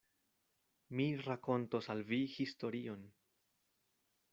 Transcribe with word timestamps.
Mi 1.01 1.05
rakontos 1.27 1.91
al 1.95 2.03
vi 2.13 2.21
historion. 2.39 3.07